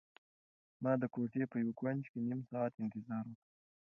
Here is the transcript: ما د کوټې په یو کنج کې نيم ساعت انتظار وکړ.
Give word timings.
ما 0.83 0.91
د 1.01 1.03
کوټې 1.13 1.43
په 1.51 1.55
یو 1.63 1.71
کنج 1.79 2.03
کې 2.11 2.19
نيم 2.27 2.41
ساعت 2.51 2.73
انتظار 2.83 3.23
وکړ. 3.29 3.43